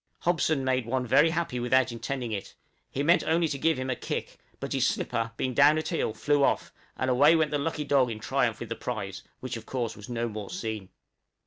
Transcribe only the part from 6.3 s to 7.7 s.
off, and away went the